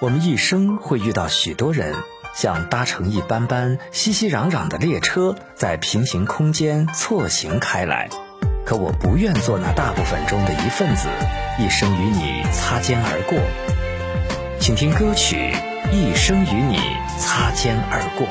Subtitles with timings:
[0.00, 1.94] 我们一生会遇到许多人，
[2.34, 8.08] 像搭乘一班班熙熙攘攘的列车，在平行空间错行开来。
[8.64, 11.08] 可我不愿做那大部分中的一份子，
[11.58, 13.38] 一生与你擦肩而过。
[14.58, 15.52] 请听歌曲
[15.92, 16.78] 《一生与你
[17.18, 18.26] 擦肩而过》。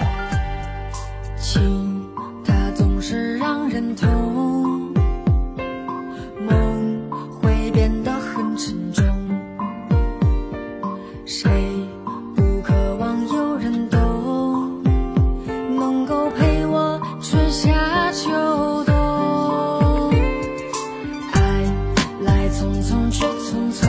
[1.39, 2.09] 情，
[2.43, 4.07] 它总是让人痛
[11.31, 11.47] 谁
[12.35, 14.81] 不渴望有人懂
[15.77, 18.31] 能够陪我春夏秋
[18.83, 20.11] 冬？
[21.31, 21.39] 爱
[22.21, 23.83] 来匆匆去匆匆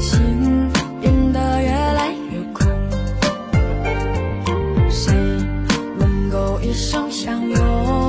[0.00, 0.70] 心
[1.02, 2.66] 变得越来越空。
[4.88, 5.12] 谁
[5.98, 8.01] 能够一生相拥？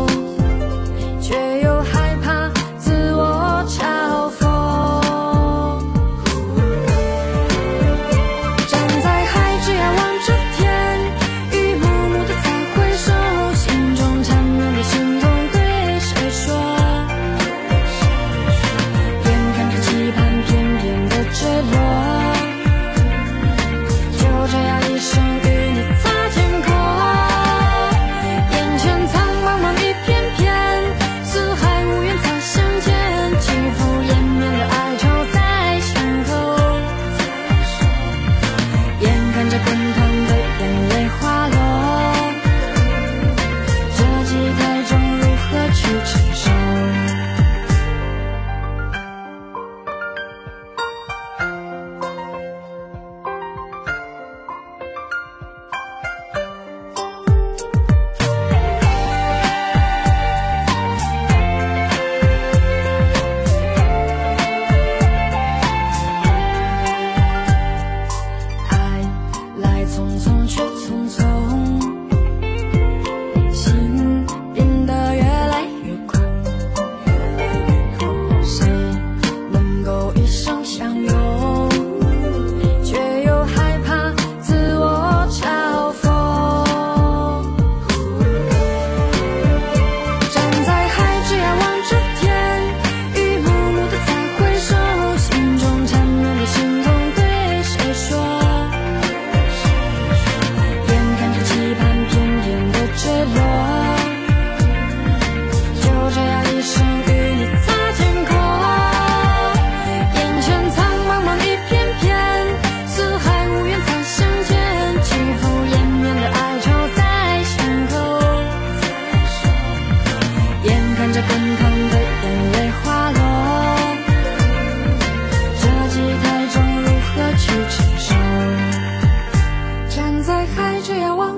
[80.34, 81.23] 手相拥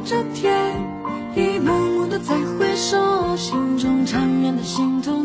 [0.08, 0.54] 这天
[1.36, 5.25] 一幕幕的再回首，心中缠绵的心痛。